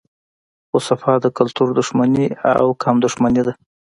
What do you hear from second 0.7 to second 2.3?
صفا د کلتور دښمني